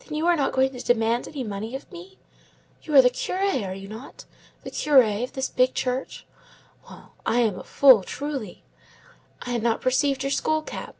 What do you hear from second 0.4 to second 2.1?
going to demand any money of